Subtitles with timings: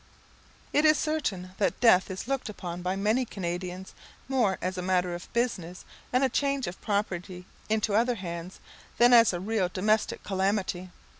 [0.73, 3.93] It is certain that death is looked upon by many Canadians
[4.27, 8.59] more as a matter of business, and a change of property into other hands,
[8.97, 10.89] than as a real domestic calamity.